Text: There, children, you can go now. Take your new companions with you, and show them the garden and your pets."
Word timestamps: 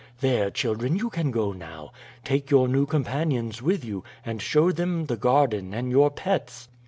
There, 0.19 0.49
children, 0.49 0.95
you 0.95 1.11
can 1.11 1.29
go 1.29 1.51
now. 1.53 1.91
Take 2.23 2.49
your 2.49 2.67
new 2.67 2.87
companions 2.87 3.61
with 3.61 3.85
you, 3.85 4.03
and 4.25 4.41
show 4.41 4.71
them 4.71 5.05
the 5.05 5.15
garden 5.15 5.75
and 5.75 5.91
your 5.91 6.09
pets." 6.09 6.69